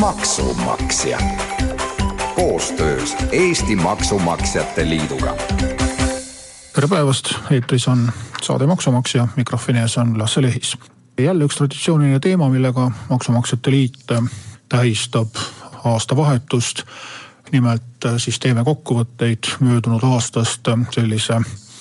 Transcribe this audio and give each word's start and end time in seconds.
maksumaksja 0.00 1.18
koostöös 2.34 3.16
Eesti 3.32 3.76
Maksumaksjate 3.76 4.88
Liiduga. 4.88 5.36
tere 6.74 6.88
päevast, 6.88 7.34
eetris 7.50 7.88
on 7.88 8.12
saade 8.42 8.66
Maksumaksja, 8.66 9.28
mikrofoni 9.36 9.78
ees 9.78 9.98
on 9.98 10.18
Lasse 10.18 10.42
Lehis. 10.42 10.78
jälle 11.18 11.44
üks 11.44 11.56
traditsiooniline 11.56 12.20
teema, 12.20 12.48
millega 12.48 12.90
Maksumaksjate 13.10 13.70
Liit 13.70 13.94
tähistab 14.68 15.28
aastavahetust. 15.84 16.82
nimelt 17.52 17.82
siis 18.16 18.38
teeme 18.38 18.64
kokkuvõtteid 18.64 19.38
möödunud 19.60 20.02
aastast 20.02 20.68
sellise 20.90 21.40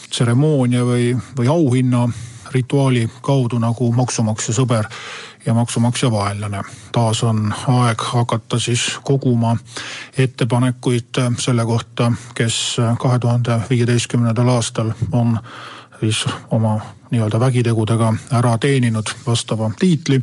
tseremoonia 0.10 0.84
või, 0.84 1.18
või 1.38 1.48
auhinna 1.48 2.10
rituaali 2.52 3.10
kaudu 3.22 3.60
nagu 3.60 3.92
maksumaksja 3.92 4.54
sõber 4.54 4.88
ja 5.46 5.54
maksumaksja 5.54 6.12
vaenlane. 6.12 6.62
taas 6.92 7.24
on 7.24 7.54
aeg 7.68 8.02
hakata 8.02 8.60
siis 8.60 9.00
koguma 9.04 9.58
ettepanekuid 10.18 11.22
selle 11.40 11.66
kohta, 11.66 12.12
kes 12.36 12.78
kahe 13.00 13.20
tuhande 13.20 13.60
viieteistkümnendal 13.70 14.48
aastal 14.48 14.92
on 15.12 15.40
siis 16.00 16.26
oma 16.52 16.80
nii-öelda 17.12 17.40
vägitegudega 17.40 18.14
ära 18.32 18.58
teeninud 18.58 19.10
vastava 19.28 19.72
tiitli 19.80 20.22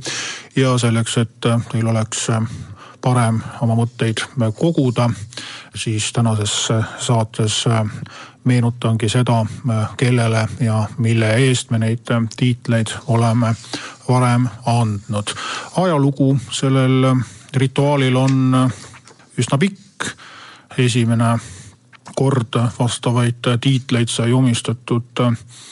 ja 0.57 0.79
selleks, 0.79 1.17
et 1.17 1.41
teil 1.73 1.87
oleks 1.87 2.29
parem 3.03 3.41
oma 3.61 3.75
mõtteid 3.75 4.23
koguda, 4.59 5.11
siis 5.75 6.13
tänases 6.13 6.69
saates 6.99 7.65
meenutangi 8.45 9.09
seda, 9.09 9.47
kellele 9.97 10.49
ja 10.61 10.89
mille 10.99 11.35
eest 11.35 11.71
me 11.71 11.79
neid 11.79 12.11
tiitleid 12.37 12.87
oleme 13.07 13.55
varem 14.09 14.49
andnud. 14.67 15.35
ajalugu 15.77 16.37
sellel 16.51 17.15
rituaalil 17.55 18.17
on 18.17 18.71
üsna 19.39 19.59
pikk. 19.59 19.79
esimene 20.79 21.39
kord 22.15 22.59
vastavaid 22.79 23.47
tiitleid 23.61 24.09
sai 24.09 24.33
omistatud 24.33 25.21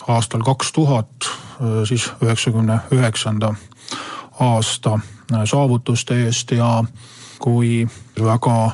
aastal 0.08 0.42
kaks 0.42 0.72
tuhat, 0.72 1.30
siis 1.84 2.12
üheksakümne 2.22 2.78
üheksanda 2.90 3.54
aasta 4.40 4.98
saavutuste 5.44 6.24
eest 6.24 6.50
ja 6.50 6.84
kui 7.38 7.88
väga 8.22 8.70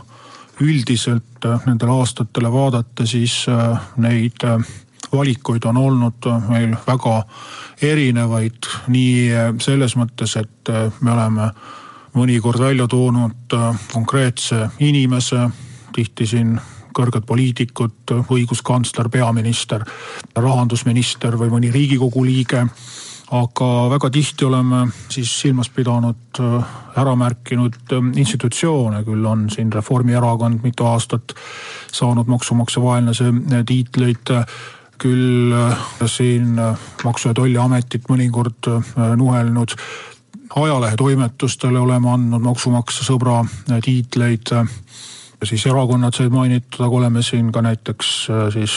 üldiselt 0.61 1.45
äh, 1.45 1.61
nendele 1.67 1.93
aastatele 1.93 2.53
vaadata, 2.53 3.07
siis 3.07 3.45
äh, 3.49 3.79
neid 3.97 4.45
äh, 4.45 4.59
valikuid 5.13 5.65
on 5.65 5.77
olnud 5.77 6.29
meil 6.49 6.75
väga 6.87 7.23
erinevaid, 7.83 8.67
nii 8.89 9.53
selles 9.63 9.95
mõttes, 9.97 10.35
et 10.41 10.71
me 11.01 11.13
oleme 11.13 11.47
mõnikord 12.17 12.59
välja 12.59 12.89
toonud 12.91 13.55
konkreetse 13.93 14.67
inimese, 14.83 15.45
tihti 15.95 16.27
siin 16.27 16.57
kõrged 16.97 17.23
poliitikud, 17.29 18.17
õiguskantsler, 18.33 19.09
peaminister, 19.13 19.85
rahandusminister 20.35 21.39
või 21.39 21.53
mõni 21.55 21.71
riigikogu 21.71 22.25
liige 22.27 22.67
aga 23.35 23.69
väga 23.91 24.11
tihti 24.11 24.45
oleme 24.45 24.87
siis 25.11 25.31
silmas 25.41 25.69
pidanud, 25.75 26.39
äh, 26.41 26.75
ära 26.97 27.17
märkinud 27.19 27.75
äh, 27.93 28.11
institutsioone, 28.23 29.03
küll 29.05 29.27
on 29.27 29.49
siin 29.51 29.73
Reformierakond 29.73 30.63
mitu 30.63 30.87
aastat 30.87 31.35
saanud 31.93 32.31
maksumaksja 32.31 32.83
vaenlase 32.83 33.31
äh, 33.33 33.65
tiitleid 33.67 34.35
küll 34.97 35.53
siin 36.09 36.55
Maksu- 37.05 37.29
ja 37.29 37.35
Tolliametit 37.35 38.07
mõnikord 38.09 38.65
nuhelnud. 39.17 39.75
ajalehetoimetustele 40.57 41.79
oleme 41.79 42.09
andnud 42.11 42.41
maksumaksja 42.41 43.05
sõbra 43.05 43.43
tiitleid 43.85 44.55
siis 45.45 45.67
erakonnad 45.67 46.15
said 46.15 46.33
mainitud, 46.33 46.81
aga 46.81 46.97
oleme 46.97 47.23
siin 47.23 47.51
ka 47.53 47.63
näiteks 47.63 48.13
äh, 48.31 48.45
siis 48.53 48.77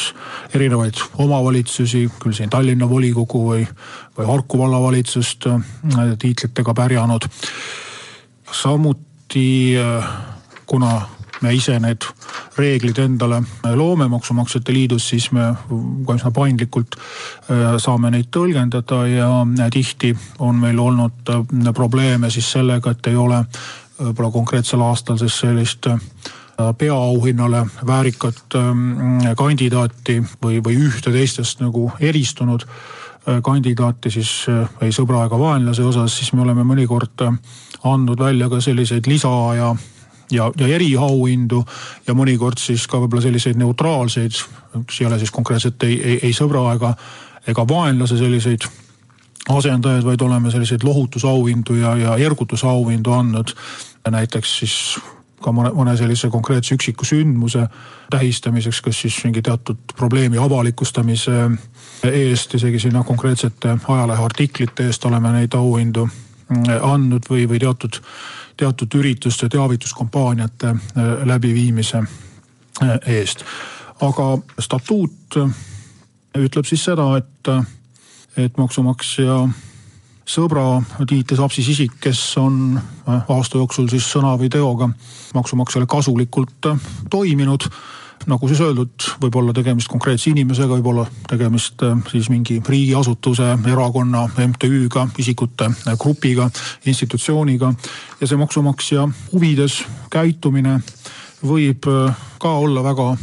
erinevaid 0.54 1.00
omavalitsusi, 1.18 2.08
küll 2.20 2.36
siin 2.36 2.50
Tallinna 2.50 2.90
volikogu 2.90 3.44
või, 3.52 3.68
või 4.18 4.28
Harku 4.28 4.60
vallavalitsust 4.60 5.48
äh, 5.48 5.62
tiitlitega 6.20 6.74
pärjanud. 6.74 7.30
samuti 8.52 9.78
äh, 9.78 10.10
kuna 10.66 11.02
me 11.42 11.54
ise 11.56 11.80
need 11.80 12.04
reeglid 12.58 12.98
endale 13.00 13.42
loome 13.76 14.08
Maksumaksjate 14.08 14.74
Liidus, 14.74 15.10
siis 15.10 15.32
me 15.32 15.54
ka 16.06 16.16
üsna 16.18 16.32
paindlikult 16.36 16.98
saame 17.80 18.12
neid 18.12 18.28
tõlgendada 18.36 19.06
ja 19.08 19.30
tihti 19.72 20.12
on 20.44 20.60
meil 20.60 20.80
olnud 20.80 21.32
probleeme 21.74 22.28
siis 22.30 22.52
sellega, 22.52 22.92
et 22.92 23.08
ei 23.08 23.16
ole 23.16 23.40
võib-olla 24.00 24.32
konkreetsel 24.36 24.84
aastal 24.84 25.18
siis 25.22 25.40
sellist 25.40 25.88
peaauhinnale 26.78 27.66
väärikat 27.88 28.56
ähm, 28.56 29.22
kandidaati 29.38 30.20
või, 30.44 30.60
või 30.64 30.80
ühte 30.88 31.12
teistest 31.14 31.62
nagu 31.64 31.90
eristunud 32.00 32.66
äh, 32.66 33.40
kandidaati 33.44 34.12
siis 34.12 34.32
äh, 34.52 34.68
ei 34.82 34.92
sõbra 34.96 35.26
ega 35.28 35.40
vaenlase 35.40 35.86
osas, 35.88 36.18
siis 36.18 36.34
me 36.34 36.44
oleme 36.44 36.66
mõnikord 36.68 37.24
äh, 37.26 37.40
andnud 37.88 38.20
välja 38.20 38.50
ka 38.52 38.62
selliseid 38.62 39.08
lisa 39.08 39.32
ja 39.58 39.72
ja, 40.32 40.52
ja 40.60 40.68
eriauhindu 40.68 41.64
ja 42.08 42.14
mõnikord 42.14 42.60
siis 42.62 42.86
ka 42.88 43.00
võib-olla 43.02 43.24
selliseid 43.24 43.58
neutraalseid, 43.58 44.36
mis 44.76 45.00
ei 45.02 45.08
ole 45.08 45.18
siis 45.20 45.32
konkreetselt 45.34 45.84
ei, 45.88 45.96
ei, 46.04 46.20
ei 46.30 46.36
sõbra 46.38 46.68
ega, 46.76 46.94
ega 47.48 47.66
vaenlase 47.68 48.20
selliseid 48.20 48.68
asendajaid, 49.50 50.06
vaid 50.06 50.22
oleme 50.22 50.52
selliseid 50.52 50.84
lohutusauhindu 50.86 51.80
ja, 51.80 51.96
ja 51.98 52.18
ergutusauhindu 52.22 53.16
andnud. 53.16 53.56
näiteks 54.10 54.60
siis 54.60 54.76
ka 55.44 55.52
mõne, 55.56 55.72
mõne 55.76 55.96
sellise 55.98 56.30
konkreetse 56.30 56.76
üksiku 56.76 57.06
sündmuse 57.08 57.68
tähistamiseks, 58.12 58.82
kas 58.82 59.02
siis 59.02 59.20
mingi 59.24 59.42
teatud 59.46 59.94
probleemi 59.98 60.38
avalikustamise 60.38 61.50
eest, 62.04 62.56
isegi 62.56 62.80
sinna 62.80 63.04
konkreetsete 63.04 63.78
ajaleheartiklite 63.88 64.90
eest 64.90 65.06
oleme 65.06 65.32
neid 65.36 65.56
auhindu 65.56 66.08
andnud 66.82 67.28
või, 67.30 67.46
või 67.50 67.60
teatud, 67.62 68.02
teatud 68.58 68.96
ürituste 69.00 69.50
teavituskampaaniate 69.50 70.70
äh, 70.70 71.12
läbiviimise 71.26 72.02
äh, 72.02 72.96
eest. 73.06 73.46
aga 74.02 74.38
statuut 74.60 75.36
ütleb 76.38 76.66
siis 76.66 76.84
seda, 76.88 77.18
et, 77.18 77.50
et 78.38 78.58
maksumaksja 78.58 79.42
sõbra 80.30 80.66
tiitli 81.10 81.38
saab 81.38 81.54
siis 81.54 81.72
isik, 81.74 81.96
kes 82.04 82.20
on 82.42 82.78
äh, 82.78 83.32
aasta 83.34 83.60
jooksul 83.60 83.90
siis 83.92 84.06
sõna 84.14 84.36
või 84.40 84.52
teoga 84.54 84.90
maksumaksjale 85.38 85.90
kasulikult 85.90 86.70
äh, 86.70 86.92
toiminud 87.10 87.66
nagu 88.30 88.50
siis 88.52 88.60
öeldud, 88.62 89.06
võib 89.24 89.38
olla 89.40 89.54
tegemist 89.56 89.88
konkreetse 89.90 90.28
inimesega, 90.34 90.76
võib 90.76 90.90
olla 90.92 91.06
tegemist 91.30 91.82
äh, 91.88 91.96
siis 92.12 92.30
mingi 92.30 92.60
riigiasutuse, 92.66 93.56
erakonna, 93.72 94.28
MTÜ-ga, 94.36 95.08
isikute 95.24 95.72
grupiga, 95.98 96.50
institutsiooniga. 96.86 97.74
ja 98.22 98.28
see 98.28 98.38
maksumaksja 98.38 99.08
huvides 99.34 99.82
käitumine 100.14 100.82
võib 101.42 101.88
ka 102.40 102.50
olla 102.60 102.84
väga 102.84 103.14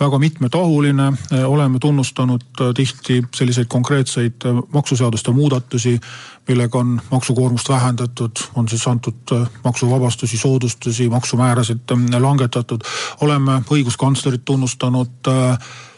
väga 0.00 0.18
mitmetahuline, 0.18 1.12
oleme 1.46 1.78
tunnustanud 1.78 2.40
äh, 2.60 2.74
tihti 2.74 3.22
selliseid 3.34 3.66
konkreetseid 3.68 4.32
äh, 4.46 4.54
maksuseaduste 4.72 5.32
muudatusi, 5.32 6.00
millega 6.48 6.78
on 6.78 7.00
maksukoormust 7.10 7.68
vähendatud, 7.68 8.30
on 8.54 8.68
siis 8.68 8.86
antud 8.88 9.32
äh, 9.32 9.48
maksuvabastusi, 9.64 10.38
soodustusi, 10.38 11.08
maksumäärasid 11.08 11.78
langetatud. 12.18 12.80
oleme 13.20 13.62
õiguskantslerit 13.70 14.44
tunnustanud 14.44 15.10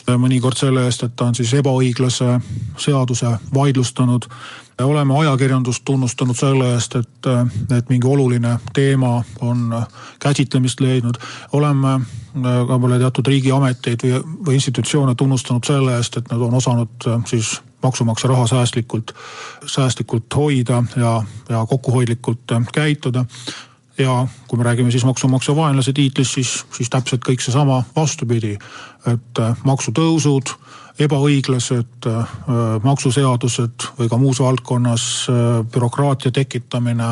mõnikord 0.06 0.56
selle 0.56 0.84
eest, 0.86 1.02
et 1.02 1.16
ta 1.16 1.24
on 1.24 1.34
siis 1.34 1.54
ebaõiglase 1.54 2.40
seaduse 2.78 3.32
vaidlustanud 3.54 4.28
oleme 4.84 5.18
ajakirjandust 5.18 5.84
tunnustanud 5.84 6.36
selle 6.36 6.72
eest, 6.74 6.96
et, 6.96 7.28
et 7.78 7.88
mingi 7.88 8.06
oluline 8.06 8.58
teema 8.74 9.22
on 9.40 9.82
käsitlemist 10.18 10.80
leidnud. 10.80 11.16
oleme 11.52 11.92
äh, 11.92 12.02
ka 12.42 12.66
võib-olla 12.68 12.98
teatud 12.98 13.26
riigiameteid 13.26 14.04
või, 14.04 14.20
või 14.46 14.58
institutsioone 14.60 15.14
tunnustanud 15.14 15.64
selle 15.64 15.96
eest, 15.96 16.16
et 16.16 16.28
nad 16.30 16.40
on 16.40 16.54
osanud 16.54 17.08
äh, 17.08 17.22
siis 17.26 17.60
maksumaksja 17.82 18.28
raha 18.28 18.46
säästlikult, 18.46 19.14
säästlikult 19.66 20.34
hoida 20.36 20.82
ja, 20.96 21.22
ja 21.48 21.66
kokkuhoidlikult 21.66 22.52
äh, 22.52 22.68
käituda 22.72 23.24
ja 23.98 24.26
kui 24.48 24.58
me 24.58 24.64
räägime 24.64 24.90
siis 24.90 25.04
maksumaksja 25.04 25.56
vaenlase 25.56 25.92
tiitlist, 25.92 26.34
siis, 26.34 26.64
siis 26.76 26.90
täpselt 26.90 27.24
kõik 27.24 27.40
seesama 27.40 27.82
vastupidi. 27.96 28.58
Et 29.12 29.42
maksutõusud 29.64 30.56
ebaõiglased 31.02 32.06
maksuseadused 32.84 33.86
või 33.98 34.08
ka 34.08 34.18
muus 34.20 34.40
valdkonnas 34.40 35.04
bürokraatia 35.72 36.32
tekitamine, 36.32 37.10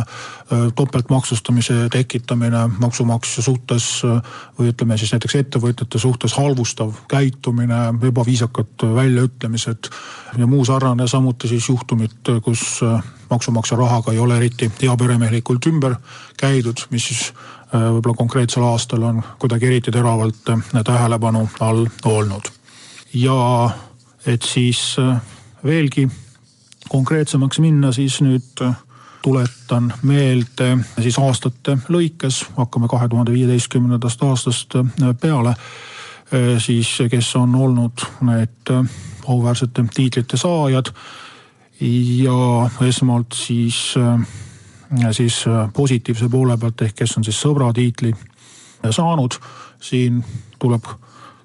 topeltmaksustamise 0.76 1.76
tekitamine 1.92 2.64
maksumaksja 2.80 3.44
suhtes 3.44 3.88
või 4.04 4.70
ütleme 4.72 4.96
siis 5.00 5.12
näiteks 5.12 5.36
ettevõtjate 5.42 6.00
suhtes 6.00 6.36
halvustav 6.38 6.94
käitumine, 7.12 7.82
ebaviisakad 8.08 8.86
väljaütlemised 8.96 9.90
ja 10.38 10.48
muu 10.48 10.64
sarnane, 10.64 11.08
samuti 11.08 11.52
siis 11.52 11.68
juhtumid, 11.68 12.32
kus 12.44 12.80
maksumaksja 13.30 13.76
rahaga 13.76 14.12
ei 14.12 14.18
ole 14.18 14.40
eriti 14.40 14.70
heaperemehelikult 14.82 15.66
ümber 15.68 15.98
käidud, 16.40 16.86
mis 16.90 17.10
siis 17.12 17.32
võib-olla 17.74 18.16
konkreetsel 18.16 18.62
aastal 18.62 19.02
on 19.02 19.22
kuidagi 19.38 19.66
eriti 19.66 19.90
teravalt 19.90 20.52
tähelepanu 20.84 21.48
all 21.60 21.86
olnud 22.04 22.52
ja 23.14 23.70
et 24.26 24.42
siis 24.42 24.96
äh, 24.98 25.20
veelgi 25.64 26.08
konkreetsemaks 26.88 27.58
minna, 27.58 27.92
siis 27.92 28.20
nüüd 28.24 28.62
äh, 28.62 28.74
tuletan 29.22 29.92
meelde 30.02 30.76
siis 31.00 31.18
aastate 31.18 31.78
lõikes, 31.88 32.44
hakkame 32.56 32.88
kahe 32.90 33.08
tuhande 33.08 33.32
viieteistkümnendast 33.32 34.22
aastast 34.22 34.76
äh, 34.80 35.14
peale, 35.20 35.54
siis 36.58 36.88
kes 37.10 37.28
on 37.36 37.52
olnud 37.54 38.00
need 38.26 38.70
auväärsete 39.28 39.84
tiitlite 39.94 40.36
saajad. 40.40 40.88
ja 42.24 42.70
esmalt 42.88 43.36
siis, 43.36 43.94
siis 45.12 45.44
positiivse 45.72 46.28
poole 46.28 46.56
pealt 46.58 46.82
ehk 46.82 46.96
kes 47.02 47.16
on 47.18 47.24
siis 47.24 47.40
sõbra 47.40 47.72
tiitli 47.74 48.12
saanud, 48.90 49.36
siin 49.80 50.24
tuleb 50.58 50.88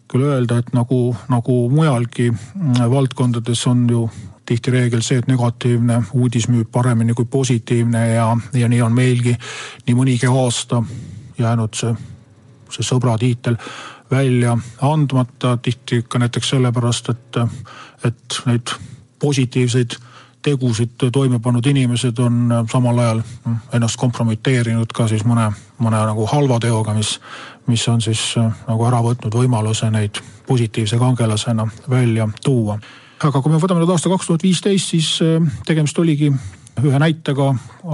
küll 0.09 0.25
öelda, 0.25 0.57
et 0.57 0.73
nagu, 0.73 1.15
nagu 1.29 1.55
mujalgi 1.69 2.31
mm, 2.31 2.81
valdkondades 2.91 3.67
on 3.69 3.85
ju 3.89 4.07
tihti 4.49 4.71
reegel 4.73 5.03
see, 5.05 5.19
et 5.21 5.27
negatiivne 5.29 6.01
uudis 6.17 6.47
müüb 6.49 6.71
paremini 6.73 7.13
kui 7.13 7.27
positiivne 7.29 8.01
ja, 8.15 8.31
ja 8.57 8.69
nii 8.71 8.81
on 8.81 8.95
meilgi 8.95 9.35
nii 9.85 9.97
mõnigi 9.97 10.29
aasta 10.31 10.81
jäänud 11.37 11.77
see, 11.77 11.93
see 12.73 12.87
sõbra 12.87 13.17
tiitel 13.21 13.59
välja 14.09 14.55
andmata, 14.81 15.57
tihti 15.61 16.01
ka 16.09 16.19
näiteks 16.19 16.55
sellepärast, 16.55 17.11
et, 17.13 17.41
et 18.09 18.39
neid 18.49 18.73
positiivseid 19.21 19.99
tegusid 20.41 21.09
toime 21.11 21.39
pannud 21.39 21.65
inimesed 21.65 22.19
on 22.23 22.53
samal 22.71 22.99
ajal 22.99 23.21
ennast 23.73 23.99
kompromiteerinud 23.99 24.93
ka 24.95 25.07
siis 25.11 25.25
mõne, 25.27 25.49
mõne 25.83 25.99
nagu 26.11 26.27
halva 26.31 26.59
teoga, 26.63 26.93
mis, 26.95 27.17
mis 27.67 27.87
on 27.91 28.01
siis 28.01 28.21
äh, 28.39 28.47
nagu 28.67 28.87
ära 28.87 29.01
võtnud 29.05 29.35
võimaluse 29.35 29.91
neid 29.91 30.21
positiivse 30.47 30.97
kangelasena 30.97 31.67
välja 31.89 32.29
tuua. 32.43 32.79
aga 33.23 33.41
kui 33.41 33.51
me 33.51 33.59
võtame 33.59 33.83
nüüd 33.83 33.91
aasta 33.91 34.09
kaks 34.09 34.27
tuhat 34.31 34.43
viisteist, 34.43 34.95
siis 34.95 35.11
äh, 35.25 35.43
tegemist 35.67 35.99
oligi 35.99 36.31
ühe 36.79 36.99
näitega 37.01 37.49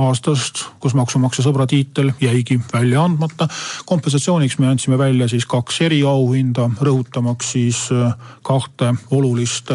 aastast, 0.05 0.65
kus 0.79 0.93
maksumaksja 0.93 1.47
sõbra 1.47 1.65
tiitel 1.69 2.11
jäigi 2.21 2.59
välja 2.73 3.03
andmata. 3.03 3.47
kompensatsiooniks 3.85 4.59
me 4.59 4.67
andsime 4.67 4.97
välja 4.97 5.27
siis 5.27 5.45
kaks 5.45 5.81
eriauhinda, 5.81 6.69
rõhutamaks 6.81 7.55
siis 7.57 7.87
äh, 7.91 8.13
kahte 8.43 8.93
olulist 9.11 9.71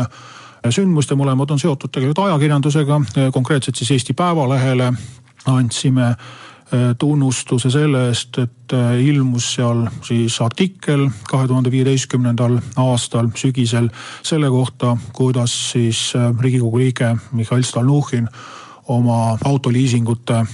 sündmust 0.69 1.11
ja 1.11 1.17
mõlemad 1.17 1.51
on 1.51 1.59
seotud 1.59 1.93
tegelikult 1.93 2.27
ajakirjandusega, 2.27 3.01
konkreetselt 3.33 3.81
siis 3.81 3.91
Eesti 3.97 4.13
Päevalehele 4.13 4.93
andsime 5.49 6.15
Äh, 6.71 6.95
tunnustuse 6.99 7.67
selle 7.71 8.05
eest, 8.07 8.37
et 8.39 8.73
äh, 8.79 9.01
ilmus 9.03 9.49
seal 9.57 9.89
siis 10.07 10.37
artikkel 10.39 11.09
kahe 11.27 11.49
tuhande 11.51 11.71
viieteistkümnendal 11.73 12.61
aastal 12.79 13.33
sügisel 13.35 13.89
selle 14.23 14.47
kohta, 14.55 14.93
kuidas 15.13 15.57
siis 15.73 16.13
äh, 16.15 16.29
riigikogu 16.31 16.79
liige 16.79 17.17
Mihhail 17.33 17.67
Stalnuhhin 17.67 18.29
oma 18.91 19.39
autoliisingute 19.45 20.35
äh, 20.35 20.47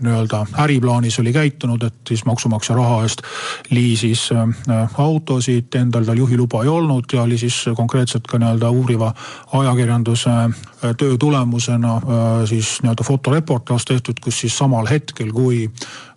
nii-öelda 0.00 0.46
äriplaanis 0.58 1.18
oli 1.18 1.32
käitunud, 1.32 1.82
et 1.82 1.94
siis 2.08 2.24
maksumaksja 2.24 2.74
raha 2.76 3.02
eest 3.02 3.22
liisis 3.70 4.28
äh, 4.32 4.98
autosid, 4.98 5.74
endal 5.74 6.04
tal 6.04 6.18
juhiluba 6.18 6.64
ei 6.64 6.68
olnud 6.68 7.12
ja 7.12 7.22
oli 7.22 7.38
siis 7.38 7.64
konkreetselt 7.76 8.26
ka 8.26 8.38
nii-öelda 8.42 8.70
uuriva 8.70 9.12
ajakirjanduse 9.52 10.30
äh, 10.30 10.96
töö 10.98 11.16
tulemusena 11.18 12.00
siis 12.44 12.80
nii-öelda 12.82 13.04
fotoreportaaž 13.04 13.84
tehtud, 13.84 14.20
kus 14.24 14.40
siis 14.40 14.58
samal 14.58 14.86
hetkel, 14.90 15.32
kui 15.32 15.70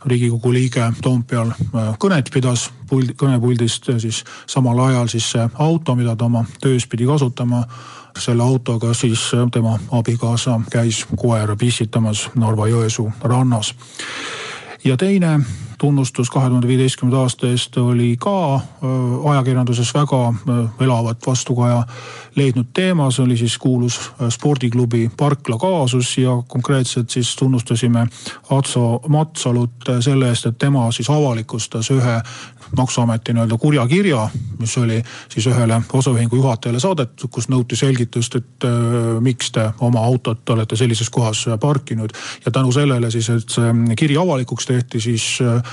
riigikogu 0.06 0.54
liige 0.54 0.92
Toompeal 1.02 1.52
kõnet 2.00 2.30
pidas 2.34 2.70
puld, 2.90 3.14
kõnepuldist, 3.20 3.92
siis 4.02 4.24
samal 4.48 4.80
ajal 4.88 5.10
siis 5.12 5.32
see 5.36 5.48
auto, 5.60 5.96
mida 5.96 6.16
ta 6.16 6.26
oma 6.26 6.46
töös 6.62 6.88
pidi 6.88 7.08
kasutama 7.10 7.66
selle 8.18 8.44
autoga 8.44 8.94
siis 8.94 9.32
äh, 9.34 9.48
tema 9.52 9.80
abikaasa 9.92 10.62
käis 10.72 11.06
koera 11.16 11.56
pissitamas 11.56 12.30
Narva-Jõesuu 12.36 13.12
rannas. 13.22 13.76
ja 14.84 14.98
teine 14.98 15.40
tunnustus 15.80 16.30
kahe 16.30 16.48
tuhande 16.48 16.68
viieteistkümnenda 16.68 17.22
aasta 17.24 17.48
eest 17.48 17.78
oli 17.78 18.16
ka 18.20 18.56
äh, 18.56 18.62
ajakirjanduses 19.32 19.94
väga 19.94 20.22
äh, 20.28 20.60
elavat 20.86 21.28
vastukaja 21.28 21.84
leidnud 22.36 22.70
teema, 22.74 23.10
see 23.12 23.24
oli 23.24 23.38
siis 23.38 23.58
kuulus 23.58 24.00
spordiklubi 24.30 25.10
Parkla 25.18 25.58
kaasus 25.58 26.18
ja 26.18 26.38
konkreetselt 26.48 27.10
siis 27.10 27.36
tunnustasime 27.36 28.08
Atso 28.50 29.02
Matsalut 29.08 29.92
selle 30.00 30.30
eest, 30.30 30.46
et 30.46 30.58
tema 30.58 30.92
siis 30.92 31.10
avalikustas 31.10 31.92
ühe 31.92 32.20
maksuameti 32.78 33.34
nii-öelda 33.34 33.58
kurja 33.58 33.88
kirja, 33.88 34.30
mis 34.60 34.78
oli 34.78 35.04
siis 35.30 35.48
ühele 35.48 35.82
osaühingu 35.94 36.36
juhatajale 36.36 36.80
saadetud, 36.80 37.30
kus 37.32 37.50
nõuti 37.50 37.78
selgitust, 37.80 38.36
et 38.36 38.68
äh, 38.68 39.18
miks 39.26 39.52
te 39.56 39.70
oma 39.86 40.04
autot 40.06 40.50
olete 40.50 40.78
sellises 40.78 41.10
kohas 41.10 41.46
parkinud. 41.60 42.10
ja 42.46 42.52
tänu 42.52 42.72
sellele 42.72 43.12
siis, 43.12 43.30
et 43.30 43.50
see 43.50 43.96
kiri 43.98 44.18
avalikuks 44.18 44.66
tehti, 44.66 45.02
siis 45.02 45.26
äh, 45.42 45.64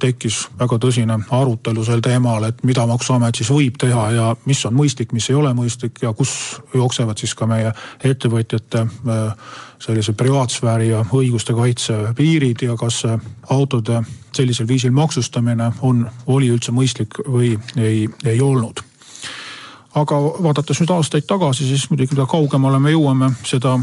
tekkis 0.00 0.44
väga 0.58 0.78
tõsine 0.80 1.18
arutelu 1.30 1.84
sel 1.84 2.02
teemal, 2.04 2.48
et 2.48 2.62
mida 2.64 2.86
maksuamet 2.86 3.40
siis 3.40 3.50
võib 3.50 3.78
teha 3.80 4.06
ja 4.14 4.30
mis 4.46 4.64
on 4.66 4.74
mõistlik, 4.76 5.12
mis 5.12 5.28
ei 5.30 5.38
ole 5.38 5.52
mõistlik 5.56 6.02
ja 6.02 6.12
kus 6.12 6.34
jooksevad 6.74 7.18
siis 7.18 7.34
ka 7.34 7.46
meie 7.50 7.72
ettevõtjate 8.04 8.86
äh, 8.86 9.52
sellise 9.84 10.12
privaatsfääri 10.12 10.88
ja 10.88 11.04
õiguste 11.04 11.54
kaitse 11.54 11.98
piirid 12.16 12.62
ja 12.64 12.76
kas 12.80 13.02
autode 13.50 14.00
sellisel 14.34 14.68
viisil 14.68 14.94
maksustamine 14.94 15.70
on, 15.82 16.06
oli 16.26 16.50
üldse 16.54 16.72
mõistlik 16.72 17.20
või 17.28 17.54
ei, 17.76 18.08
ei 18.24 18.40
olnud 18.40 18.82
aga 19.94 20.16
vaadates 20.42 20.80
nüüd 20.82 20.90
aastaid 20.94 21.26
tagasi, 21.28 21.66
siis 21.68 21.86
muidugi 21.90 22.16
mida 22.16 22.26
kaugemale 22.30 22.80
me 22.82 22.92
jõuame, 22.94 23.30
seda, 23.46 23.76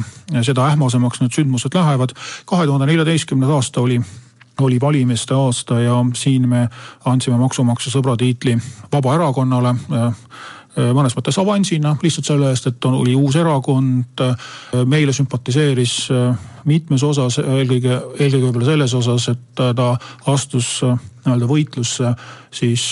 seda 0.44 0.68
ähmasemaks 0.72 1.22
need 1.24 1.36
sündmused 1.36 1.76
lähevad. 1.76 2.16
kahe 2.46 2.66
tuhande 2.68 2.90
neljateistkümnes 2.90 3.50
aasta 3.50 3.82
oli, 3.82 4.02
oli 4.62 4.80
valimiste 4.82 5.34
aasta 5.34 5.80
ja 5.80 6.00
siin 6.14 6.50
me 6.50 6.68
andsime 7.06 7.38
maksumaksja 7.38 7.94
sõbra 7.94 8.18
tiitli 8.18 8.58
Vabaerakonnale 8.92 9.76
Äh, 10.72 10.94
mõnes 10.96 11.12
mõttes 11.18 11.36
avansina 11.42 11.98
lihtsalt 12.00 12.30
selle 12.30 12.48
eest, 12.54 12.70
et 12.70 12.86
oli 12.88 13.12
uus 13.18 13.36
erakond. 13.36 14.22
Äh, 14.24 14.86
meile 14.88 15.12
sümpatiseeris 15.12 15.96
äh, 16.16 16.46
mitmes 16.64 17.04
osas, 17.04 17.42
eelkõige, 17.42 17.98
eelkõige 18.20 18.46
võib-olla 18.46 18.70
selles 18.70 18.96
osas, 18.96 19.28
et 19.34 19.64
ta 19.76 19.90
astus 20.32 20.78
nii-öelda 20.86 21.50
võitlusse 21.50 22.14
siis 22.54 22.92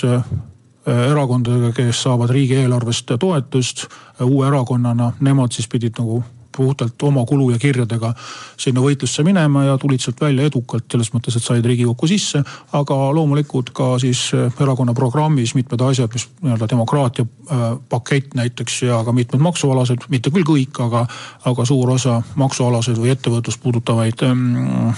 erakondadega, 0.89 1.69
kes 1.77 2.01
saavad 2.03 2.31
riigieelarvest 2.33 3.13
toetust 3.21 3.85
uue 4.25 4.47
erakonnana, 4.47 5.11
nemad 5.21 5.53
siis 5.53 5.69
pidid 5.69 6.01
nagu 6.01 6.23
puhtalt 6.59 7.07
oma 7.07 7.23
kulu 7.25 7.49
ja 7.53 7.59
kirjadega 7.61 8.13
sinna 8.59 8.83
võitlusse 8.83 9.23
minema 9.23 9.63
ja 9.69 9.77
tulid 9.79 10.03
sealt 10.03 10.19
välja 10.21 10.47
edukalt 10.49 10.87
selles 10.91 11.11
mõttes, 11.13 11.37
et 11.37 11.45
said 11.45 11.65
riigikokku 11.65 12.07
sisse. 12.09 12.43
aga 12.75 12.97
loomulikult 13.15 13.71
ka 13.75 13.91
siis 14.01 14.29
äh, 14.35 14.51
erakonna 14.61 14.93
programmis 14.97 15.55
mitmed 15.55 15.81
asjad, 15.87 16.11
mis 16.13 16.27
nii-öelda 16.41 16.67
demokraatia 16.69 17.25
äh, 17.25 17.65
pakett 17.89 18.35
näiteks 18.35 18.81
ja 18.87 19.03
ka 19.05 19.13
mitmed 19.15 19.43
maksualased, 19.43 20.07
mitte 20.09 20.33
küll 20.35 20.47
kõik, 20.47 20.81
aga, 20.85 21.05
aga 21.49 21.65
suur 21.65 21.93
osa 21.95 22.19
maksualaseid 22.39 22.99
või 22.99 23.13
ettevõtlust 23.15 23.61
puudutavaid 23.63 24.25
ähm, 24.27 24.43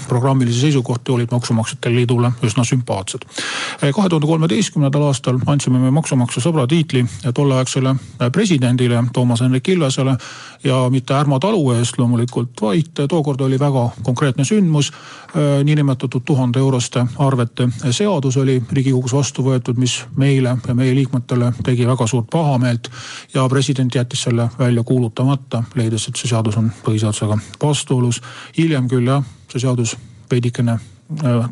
programmilisi 0.08 0.66
seisukohti 0.66 1.14
olid 1.14 1.32
Maksumaksjate 1.32 1.92
Liidule 1.94 2.32
üsna 2.42 2.64
sümpaatsed. 2.66 3.26
Äh, 3.26 3.92
kahe 3.94 4.08
tuhande 4.08 4.26
kolmeteistkümnendal 4.26 5.08
aastal 5.10 5.38
andsime 5.46 5.78
me 5.82 5.94
maksumaksja 5.94 6.42
sõbra 6.42 6.66
tiitli 6.70 7.04
tolleaegsele 7.34 7.94
presidendile 8.32 9.04
Toomas 9.12 9.42
Hendrik 9.44 9.68
Ilvesele 9.68 10.16
ja 10.64 10.82
mitte 10.90 11.14
Ärma 11.14 11.38
talu 11.52 11.72
eest 11.76 11.98
loomulikult, 11.98 12.60
vaid 12.60 13.02
tookord 13.08 13.40
oli 13.40 13.58
väga 13.60 13.90
konkreetne 14.02 14.44
sündmus. 14.44 14.92
Äh, 14.92 15.64
niinimetatud 15.64 16.22
tuhande 16.24 16.58
euroste 16.58 17.04
arvete 17.18 17.68
seadus 17.90 18.36
oli 18.36 18.62
riigikogus 18.72 19.12
vastu 19.12 19.44
võetud, 19.44 19.76
mis 19.76 19.98
meile 20.16 20.56
ja 20.68 20.74
meie 20.74 20.94
liikmetele 20.96 21.52
tegi 21.64 21.86
väga 21.86 22.06
suurt 22.06 22.30
pahameelt. 22.30 22.88
ja 23.34 23.48
president 23.48 23.94
jättis 23.94 24.22
selle 24.22 24.48
välja 24.58 24.82
kuulutamata, 24.82 25.62
leides, 25.74 26.08
et 26.08 26.16
see 26.16 26.28
seadus 26.28 26.56
on 26.56 26.72
põhiseadusega 26.84 27.38
vastuolus. 27.62 28.22
hiljem 28.58 28.88
küll 28.88 29.06
jah, 29.06 29.24
see 29.52 29.60
seadus 29.60 29.96
veidikene 30.30 30.78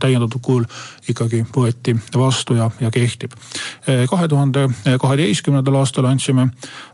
täiendatud 0.00 0.40
kujul 0.43 0.64
ikkagi 1.09 1.43
võeti 1.57 1.95
vastu 2.17 2.55
ja, 2.55 2.71
ja 2.81 2.90
kehtib. 2.90 3.33
kahe 4.11 4.29
tuhande 4.29 4.69
kaheteistkümnendal 5.00 5.81
aastal 5.81 6.09
andsime 6.11 6.49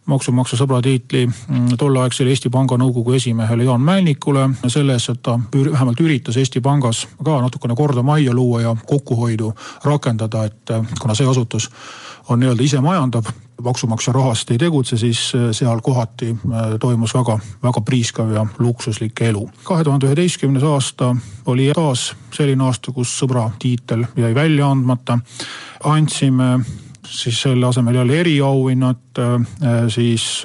maksumaksja 0.07 0.59
sõbra 0.59 0.81
tiitli 0.83 1.27
mm, 1.27 1.77
tolleaegsele 1.79 2.31
Eesti 2.31 2.51
Panga 2.51 2.79
nõukogu 2.79 3.17
esimehele 3.17 3.65
Jaan 3.65 3.81
Mälnikule 3.81 4.49
selle 4.69 4.97
eest, 4.97 5.11
et 5.15 5.23
ta 5.23 5.39
vähemalt 5.55 6.01
üritas 6.01 6.37
Eesti 6.37 6.61
Pangas 6.61 7.07
ka 7.25 7.41
natukene 7.43 7.77
korda 7.77 8.03
majja 8.03 8.35
luua 8.35 8.61
ja 8.61 8.77
kokkuhoidu 8.87 9.53
rakendada, 9.85 10.45
et 10.45 10.77
kuna 11.01 11.15
see 11.15 11.27
asutus 11.27 11.71
on 12.29 12.41
nii-öelda 12.41 12.63
isemajandav, 12.63 13.29
maksumaksja 13.63 14.13
rahast 14.13 14.51
ei 14.51 14.59
tegutse, 14.59 14.97
siis 14.97 15.33
äh, 15.35 15.49
seal 15.53 15.81
kohati 15.81 16.31
äh, 16.31 16.79
toimus 16.81 17.15
väga, 17.15 17.39
väga 17.63 17.81
priiskav 17.81 18.33
ja 18.33 18.47
luksuslik 18.59 19.21
elu. 19.21 19.49
kahe 19.65 19.85
tuhande 19.85 20.07
üheteistkümnes 20.07 20.63
aasta 20.63 21.17
oli 21.47 21.71
taas 21.75 22.13
selline 22.33 22.65
aasta, 22.65 22.93
kus 22.93 23.15
sõbra 23.21 23.51
tiitel 23.59 24.05
jäi 24.17 24.35
välja 24.35 24.71
andmata. 24.71 25.19
andsime 25.85 26.61
siis 27.09 27.43
selle 27.43 27.67
asemel 27.67 27.95
jälle 27.95 28.21
eriauhinnad, 28.21 29.19
äh, 29.19 29.89
siis 29.89 30.43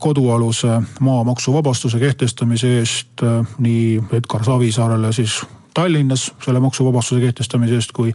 kodualuse 0.00 0.82
maa 1.00 1.24
maksuvabastuse 1.24 1.98
kehtestamise 1.98 2.78
eest 2.78 3.22
nii 3.58 4.02
Edgar 4.12 4.44
Savisaarele 4.44 5.12
siis 5.12 5.42
Tallinnas 5.74 6.32
selle 6.44 6.60
maksuvabastuse 6.60 7.20
kehtestamise 7.20 7.74
eest 7.74 7.92
kui 7.92 8.14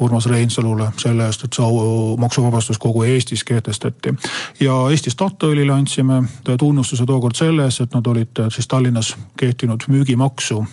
Urmas 0.00 0.26
Reinsalule 0.26 0.88
selle 0.98 1.26
eest, 1.26 1.44
et 1.44 1.52
see 1.52 1.64
maksuvabastus 2.18 2.78
kogu 2.78 3.02
Eestis 3.02 3.44
kehtestati. 3.44 4.14
ja 4.60 4.74
Eesti 4.90 5.10
Statoilile 5.10 5.72
andsime 5.72 6.22
tunnustuse 6.58 7.06
tookord 7.06 7.34
selle 7.34 7.64
eest, 7.64 7.80
et 7.80 7.94
nad 7.94 8.06
olid 8.06 8.42
siis 8.50 8.68
Tallinnas 8.68 9.16
kehtinud 9.36 9.88
müügimaksu 9.88 10.64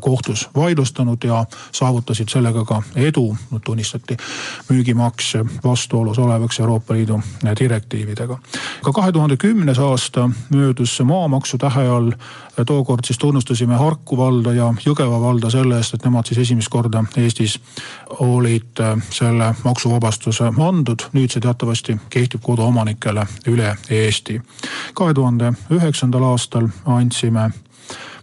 kohtus 0.00 0.48
vaidlustanud 0.56 1.24
ja 1.24 1.44
saavutasid 1.72 2.28
sellega 2.28 2.64
ka 2.64 2.82
edu, 2.96 3.36
tunnistati 3.64 4.16
müügimaks 4.68 5.32
vastuolus 5.64 6.18
olevaks 6.18 6.60
Euroopa 6.60 6.94
Liidu 6.94 7.20
direktiividega. 7.60 8.38
ka 8.82 8.92
kahe 8.92 9.12
tuhande 9.12 9.36
kümnes 9.36 9.78
aasta 9.78 10.30
möödus 10.50 11.00
maamaksu 11.04 11.58
tähe 11.58 11.88
all, 11.88 12.12
tookord 12.66 13.04
siis 13.04 13.18
tunnustasime 13.18 13.74
Harku 13.74 14.16
valda 14.16 14.52
ja 14.52 14.74
Jõgeva 14.86 15.20
valda 15.20 15.50
selle 15.50 15.76
eest, 15.76 15.94
et 15.94 16.04
nemad 16.04 16.26
siis 16.26 16.38
esimest 16.38 16.68
korda 16.68 17.04
Eestis 17.16 17.60
olid 18.18 18.80
äh, 18.80 18.96
selle 19.10 19.54
maksuvabastuse 19.64 20.52
andnud, 20.58 21.08
nüüd 21.12 21.32
see 21.32 21.40
teatavasti 21.40 21.96
kehtib 22.10 22.42
koduomanikele 22.42 23.26
üle 23.46 23.76
Eesti. 23.90 24.40
kahe 24.94 25.14
tuhande 25.14 25.52
üheksandal 25.70 26.22
aastal 26.22 26.68
andsime 26.84 27.50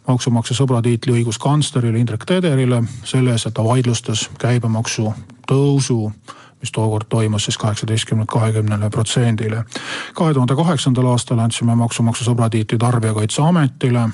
maksumaksja 0.09 0.57
sõbra 0.57 0.81
tiitli 0.83 1.19
õiguskantslerile 1.19 2.01
Indrek 2.01 2.25
Tederile 2.25 2.83
selle 3.05 3.35
eest, 3.35 3.47
et 3.49 3.55
ta 3.55 3.63
vaidlustas 3.63 4.27
käibemaksu 4.41 5.13
tõusu 5.49 6.11
mis 6.59 6.71
tookord 6.75 7.07
toimus 7.09 7.45
siis 7.45 7.57
kaheksateistkümnelt 7.57 8.27
kahekümnele 8.27 8.89
protsendile. 8.89 9.63
kahe 10.13 10.33
tuhande 10.33 10.55
kaheksandal 10.55 11.05
aastal 11.05 11.39
andsime 11.39 11.75
maksumaksja 11.75 12.25
sõbra 12.31 12.49
tiitli 12.49 12.77
Tarbijakaitseametile 12.77 14.09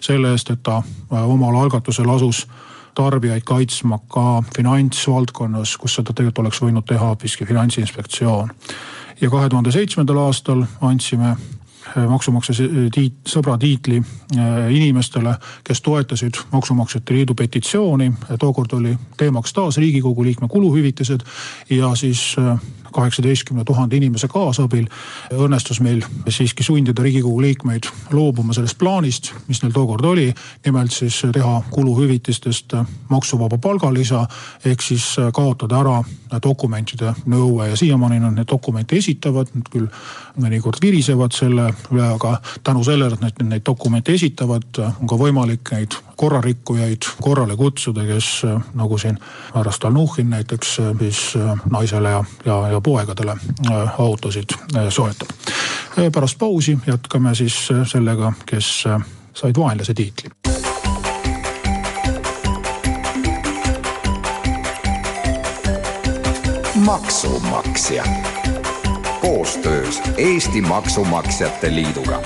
selle 0.00 0.30
eest, 0.30 0.50
et 0.50 0.62
ta 0.62 0.76
äh, 0.76 1.30
omal 1.30 1.56
algatusel 1.56 2.08
asus 2.10 2.46
tarbijaid 2.94 3.44
kaitsma 3.44 3.98
ka 4.08 4.42
finantsvaldkonnas, 4.56 5.76
kus 5.76 5.98
seda 5.98 6.12
tegelikult 6.12 6.38
oleks 6.46 6.62
võinud 6.62 6.86
teha 6.88 7.04
hoopiski 7.12 7.46
finantsinspektsioon. 7.46 8.50
ja 9.20 9.30
kahe 9.30 9.48
tuhande 9.48 9.72
seitsmendal 9.72 10.18
aastal 10.18 10.64
andsime 10.80 11.36
maksumaksja 12.08 12.54
tiit, 12.94 13.18
sõbra 13.28 13.56
tiitli 13.58 14.00
äh, 14.00 14.70
inimestele, 14.74 15.36
kes 15.64 15.82
toetasid 15.82 16.40
Maksumaksjate 16.52 17.14
Liidu 17.14 17.34
petitsiooni. 17.34 18.12
tookord 18.38 18.72
oli 18.72 18.96
teemaks 19.16 19.52
taas 19.52 19.76
riigikogu 19.76 20.24
liikme 20.24 20.48
kuluhüvitised 20.48 21.20
ja 21.70 21.94
siis 21.94 22.36
kaheksateistkümne 22.96 23.64
tuhande 23.64 23.96
inimese 23.98 24.28
kaasabil 24.32 24.88
õnnestus 25.36 25.80
meil 25.84 26.02
siiski 26.28 26.64
sundida 26.66 27.04
riigikogu 27.04 27.40
liikmeid 27.44 27.88
loobuma 28.12 28.56
sellest 28.56 28.78
plaanist, 28.80 29.32
mis 29.48 29.62
neil 29.62 29.74
tookord 29.76 30.04
oli. 30.04 30.32
nimelt 30.64 30.92
siis 30.92 31.22
teha 31.32 31.62
kuluhüvitistest 31.70 32.74
maksuvaba 33.08 33.58
palgalisa 33.58 34.26
ehk 34.64 34.82
siis 34.82 35.16
kaotada 35.34 35.80
ära 35.80 36.00
dokumentide 36.42 37.12
nõue 37.26 37.70
ja 37.70 37.76
siiamaani 37.76 38.20
nad 38.20 38.36
neid 38.36 38.48
dokumente 38.50 38.96
esitavad, 38.96 39.52
nad 39.54 39.68
küll 39.70 39.88
mõnikord 40.40 40.80
virisevad 40.82 41.34
selle 41.36 41.70
üle, 41.92 42.06
aga 42.06 42.36
tänu 42.64 42.84
sellele, 42.84 43.14
et 43.14 43.22
nad 43.24 43.44
neid 43.54 43.64
dokumente 43.66 44.14
esitavad, 44.16 44.80
on 45.00 45.08
ka 45.08 45.18
võimalik 45.20 45.72
neid 45.72 45.96
korrarikkujaid 46.16 47.08
korrale 47.22 47.56
kutsuda, 47.56 48.04
kes 48.08 48.28
nagu 48.74 48.98
siin 48.98 49.18
härra 49.54 49.72
Stalnuhhin 49.72 50.30
näiteks 50.32 50.76
siis 50.98 51.22
naisele 51.70 52.10
ja, 52.10 52.24
ja, 52.46 52.58
ja 52.76 52.80
poegadele 52.86 53.30
äh, 53.70 54.00
autosid 54.00 54.54
äh, 54.76 54.88
soetab. 54.88 55.28
Äh, 55.98 56.10
pärast 56.14 56.38
pausi 56.38 56.78
jätkame 56.86 57.34
siis 57.34 57.56
sellega, 57.90 58.32
kes 58.46 58.84
said 59.34 59.58
vaenlase 59.58 59.94
tiitli. 59.94 60.30
maksumaksja 66.86 68.04
koostöös 69.20 70.02
Eesti 70.16 70.60
Maksumaksjate 70.60 71.74
Liiduga 71.74 72.22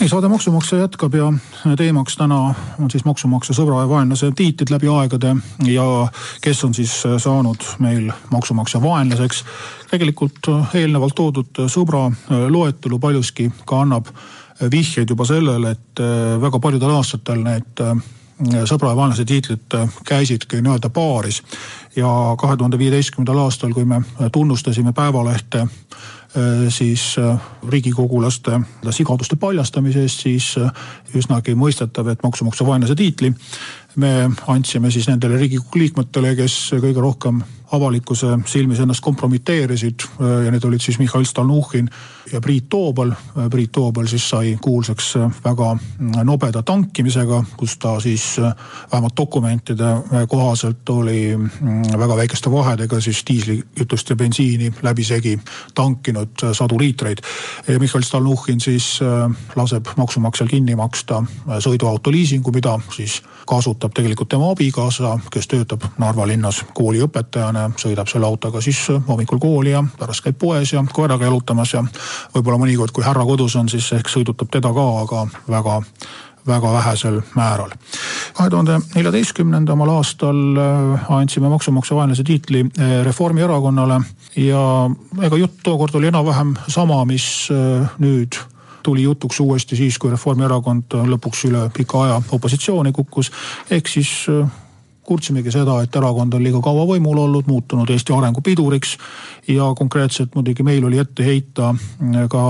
ei, 0.00 0.08
saade 0.08 0.28
Maksumaksja 0.28 0.78
jätkab 0.78 1.14
ja 1.14 1.32
teemaks 1.76 2.16
täna 2.16 2.54
on 2.80 2.90
siis 2.90 3.04
maksumaksja 3.04 3.54
sõbra 3.54 3.82
ja 3.82 3.88
vaenlase 3.88 4.30
tiitlid 4.36 4.72
läbi 4.72 4.88
aegade 4.88 5.34
ja 5.68 5.84
kes 6.40 6.64
on 6.64 6.74
siis 6.74 6.94
saanud 7.18 7.66
meil 7.78 8.08
maksumaksja 8.32 8.80
vaenlaseks. 8.82 9.44
tegelikult 9.90 10.48
eelnevalt 10.74 11.14
toodud 11.14 11.60
sõbra 11.68 12.06
loetelu 12.48 12.98
paljuski 12.98 13.50
ka 13.66 13.82
annab 13.84 14.08
vihjeid 14.70 15.10
juba 15.10 15.24
sellele, 15.24 15.70
et 15.70 16.02
väga 16.40 16.58
paljudel 16.58 16.96
aastatel 16.96 17.44
need 17.44 17.84
sõbra 18.64 18.94
ja 18.94 18.96
vaenlase 18.96 19.24
tiitlid 19.24 19.76
käisidki 20.08 20.62
nii-öelda 20.62 20.88
paaris. 20.88 21.42
ja 21.96 22.08
kahe 22.38 22.56
tuhande 22.56 22.78
viieteistkümnendal 22.78 23.38
aastal, 23.44 23.72
kui 23.72 23.84
me 23.84 24.02
tunnustasime 24.32 24.92
Päevalehte 24.92 25.66
siis 26.70 27.16
äh, 27.18 27.38
riigikogulaste 27.68 28.60
sigaduste 28.94 29.36
paljastamise 29.36 30.04
eest, 30.06 30.22
siis 30.26 30.52
äh, 30.58 30.70
üsnagi 31.18 31.56
mõistetav, 31.58 32.12
et 32.12 32.22
maksumaksja 32.22 32.66
vaenlase 32.66 32.94
tiitli 32.94 33.32
me 33.98 34.30
andsime 34.46 34.92
siis 34.94 35.08
nendele 35.10 35.40
riigikogu 35.40 35.82
liikmetele, 35.82 36.36
kes 36.38 36.58
kõige 36.78 37.02
rohkem 37.02 37.42
avalikkuse 37.72 38.26
silmis 38.46 38.80
ennast 38.80 39.00
kompromiteerisid 39.04 40.06
ja 40.44 40.50
need 40.50 40.64
olid 40.64 40.82
siis 40.82 40.98
Mihhail 40.98 41.24
Stalnuhhin 41.24 41.90
ja 42.32 42.40
Priit 42.40 42.68
Toobal. 42.68 43.12
Priit 43.50 43.72
Toobal 43.72 44.06
siis 44.06 44.28
sai 44.30 44.56
kuulsaks 44.60 45.14
väga 45.44 45.76
nobeda 46.24 46.62
tankimisega, 46.62 47.44
kus 47.56 47.76
ta 47.78 48.00
siis 48.00 48.36
vähemalt 48.92 49.16
dokumentide 49.16 49.90
kohaselt 50.28 50.88
oli 50.88 51.38
väga 51.98 52.16
väikeste 52.16 52.50
vahedega 52.50 53.00
siis 53.00 53.22
diislikütust 53.28 54.10
ja 54.10 54.16
bensiini 54.16 54.72
läbisegi 54.82 55.38
tankinud 55.74 56.46
sadu 56.52 56.78
liitreid. 56.78 57.18
ja 57.68 57.78
Mihhail 57.78 58.02
Stalnuhhin 58.02 58.60
siis 58.60 59.00
laseb 59.56 59.86
maksumaksjal 59.96 60.48
kinni 60.48 60.74
maksta 60.76 61.22
sõiduauto 61.58 62.10
liisingu, 62.10 62.50
mida 62.52 62.78
siis 62.96 63.22
kasutab 63.46 63.92
tegelikult 63.94 64.28
tema 64.28 64.50
abikaasa, 64.50 65.18
kes 65.30 65.48
töötab 65.48 65.84
Narva 65.98 66.26
linnas 66.26 66.64
kooliõpetajana 66.74 67.59
inimene 67.60 67.80
sõidab 67.80 68.08
selle 68.08 68.26
autoga 68.26 68.60
siis 68.60 68.80
hommikul 69.08 69.40
kooli 69.40 69.74
ja 69.74 69.82
pärast 69.98 70.24
käib 70.24 70.38
poes 70.38 70.72
ja 70.72 70.82
koeraga 70.92 71.24
jalutamas 71.24 71.74
ja 71.74 71.84
võib-olla 72.34 72.58
mõnikord, 72.58 72.92
kui 72.92 73.04
härra 73.04 73.24
kodus 73.24 73.56
on, 73.56 73.68
siis 73.68 73.92
ehk 73.92 74.08
sõidutab 74.08 74.50
teda 74.50 74.72
ka, 74.72 74.88
aga 75.04 75.26
väga 75.48 75.80
väga 76.46 76.72
vähesel 76.72 77.20
määral. 77.36 77.70
kahe 78.34 78.50
tuhande 78.50 78.80
neljateistkümnendamal 78.94 79.90
aastal 79.92 80.56
äh, 80.56 81.10
andsime 81.12 81.48
maksumaksja 81.48 81.96
vaenlase 81.96 82.24
tiitli 82.24 82.64
äh, 82.64 83.04
Reformierakonnale 83.04 84.00
ja 84.36 84.62
ega 85.22 85.36
jutt 85.36 85.60
tookord 85.62 85.94
oli 85.94 86.08
enam-vähem 86.08 86.56
sama, 86.68 87.04
mis 87.04 87.50
äh, 87.52 87.90
nüüd 87.98 88.40
tuli 88.82 89.02
jutuks 89.02 89.40
uuesti 89.40 89.76
siis, 89.76 89.98
kui 89.98 90.10
Reformierakond 90.10 90.96
lõpuks 91.12 91.44
üle 91.50 91.68
pika 91.76 92.06
aja 92.06 92.22
opositsiooni 92.32 92.92
kukkus. 92.92 93.30
ehk 93.70 93.88
siis 93.88 94.24
kurtsimegi 95.10 95.50
seda, 95.50 95.80
et 95.82 95.96
erakond 95.98 96.34
on 96.38 96.44
liiga 96.44 96.60
kaua 96.62 96.86
võimul 96.86 97.18
olnud, 97.24 97.48
muutunud 97.50 97.90
Eesti 97.90 98.14
arengu 98.14 98.42
piduriks. 98.46 98.96
ja 99.48 99.66
konkreetselt 99.74 100.34
muidugi 100.34 100.62
meil 100.62 100.84
oli 100.86 100.98
ette 100.98 101.24
heita 101.26 101.72
ka 102.30 102.42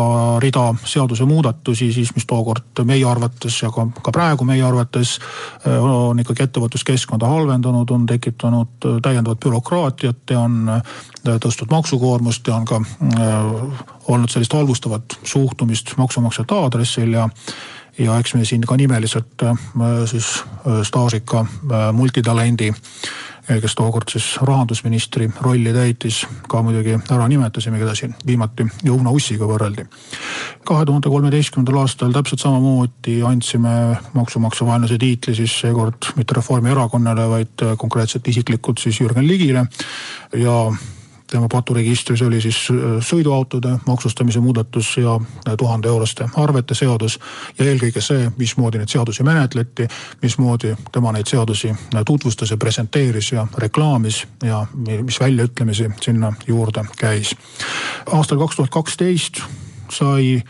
rida 0.43 0.65
seadusemuudatusi 0.85 1.93
siis, 1.93 2.11
mis 2.15 2.27
tookord 2.29 2.83
meie 2.85 3.07
arvates 3.09 3.63
ja 3.63 3.71
ka, 3.73 3.87
ka 4.03 4.13
praegu 4.13 4.45
meie 4.45 4.63
arvates 4.67 5.17
äh, 5.17 5.79
on 5.81 6.21
ikkagi 6.21 6.45
ettevõtluskeskkonda 6.45 7.31
halvendanud, 7.31 7.91
on 7.91 8.07
tekitanud 8.07 8.89
täiendavat 9.03 9.41
bürokraatiat 9.41 10.35
ja 10.35 10.45
on 10.45 10.69
äh, 10.77 10.95
tõstnud 11.41 11.73
maksukoormust 11.73 12.53
ja 12.53 12.59
on 12.61 12.69
ka 12.69 12.83
äh, 12.85 13.85
olnud 14.09 14.33
sellist 14.33 14.53
halvustavat 14.53 15.21
suhtumist 15.25 15.97
maksumaksjate 15.97 16.55
aadressil 16.55 17.15
ja 17.17 17.29
ja 17.99 18.19
eks 18.19 18.35
me 18.35 18.45
siin 18.45 18.67
ka 18.67 18.77
nimeliselt 18.77 19.47
siis 20.11 20.31
staažika 20.87 21.45
multitalendi 21.93 22.73
kes 23.59 23.75
tookord 23.75 24.13
siis 24.13 24.37
rahandusministri 24.43 25.31
rolli 25.41 25.73
täitis, 25.75 26.21
ka 26.49 26.61
muidugi 26.63 26.95
ära 27.11 27.27
nimetasime, 27.29 27.81
keda 27.81 27.95
siin 27.99 28.15
viimati 28.27 28.67
Jouna 28.87 29.11
Ussiga 29.11 29.49
võrreldi. 29.49 29.87
kahe 30.65 30.85
tuhande 30.87 31.09
kolmeteistkümnendal 31.09 31.81
aastal 31.81 32.13
täpselt 32.13 32.41
samamoodi 32.45 33.17
andsime 33.27 33.97
maksumaksja 34.15 34.67
vaenlase 34.67 34.99
tiitli 34.99 35.35
siis 35.35 35.57
seekord 35.61 36.13
mitte 36.17 36.37
Reformierakonnale, 36.37 37.29
vaid 37.29 37.67
konkreetselt 37.79 38.29
isiklikult 38.29 38.79
siis 38.79 39.01
Jürgen 39.01 39.27
Ligile 39.27 39.67
ja 40.37 40.57
tema 41.31 41.49
paturegistris 41.49 42.23
oli 42.23 42.41
siis 42.41 42.69
äh, 42.71 42.99
sõiduautode 43.05 43.77
maksustamise 43.87 44.41
muudatus 44.41 44.97
ja 44.97 45.15
äh, 45.15 45.55
tuhande 45.59 45.89
euroste 45.89 46.29
arvete 46.37 46.75
seadus. 46.75 47.19
ja 47.59 47.65
eelkõige 47.65 48.01
see, 48.01 48.31
mismoodi 48.37 48.79
neid 48.79 48.89
seadusi 48.89 49.23
menetleti, 49.23 49.89
mismoodi 50.23 50.75
tema 50.93 51.13
neid 51.13 51.31
seadusi 51.31 51.71
äh, 51.71 52.03
tutvustas 52.07 52.51
ja 52.51 52.57
presenteeris 52.57 53.33
ja 53.33 53.47
reklaamis 53.59 54.27
ja 54.43 54.67
mis 55.03 55.21
väljaütlemisi 55.21 55.91
sinna 56.01 56.33
juurde 56.47 56.85
käis. 56.99 57.35
aastal 58.13 58.39
kaks 58.39 58.57
tuhat 58.57 58.71
kaksteist 58.71 59.43
sai 59.91 60.43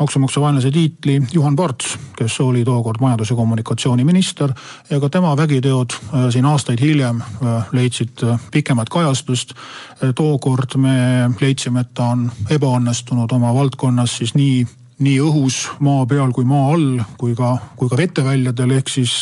maksumaksja 0.00 0.42
vaenlase 0.42 0.70
tiitli 0.70 1.22
Juhan 1.32 1.56
Parts, 1.56 1.98
kes 2.16 2.40
oli 2.40 2.64
tookord 2.64 3.00
majandus- 3.00 3.30
ja 3.30 3.36
kommunikatsiooniminister 3.36 4.52
ja 4.90 5.00
ka 5.00 5.08
tema 5.08 5.36
vägiteod 5.36 5.90
äh, 5.92 6.28
siin 6.30 6.44
aastaid 6.44 6.80
hiljem 6.80 7.20
äh, 7.20 7.66
leidsid 7.72 8.22
äh, 8.22 8.40
pikemat 8.50 8.88
kajastust. 8.88 9.54
tookord 10.14 10.76
me 10.76 11.30
leidsime, 11.40 11.80
et 11.80 11.94
ta 11.94 12.04
on 12.04 12.30
ebaõnnestunud 12.50 13.32
oma 13.32 13.54
valdkonnas 13.54 14.16
siis 14.16 14.34
nii 14.34 14.66
nii 15.02 15.18
õhus, 15.18 15.56
maa 15.82 16.06
peal 16.06 16.30
kui 16.32 16.44
maa 16.46 16.72
all, 16.74 17.00
kui 17.18 17.34
ka, 17.34 17.56
kui 17.76 17.88
ka 17.90 17.96
veteväljadel, 17.96 18.70
ehk 18.76 18.88
siis 18.88 19.14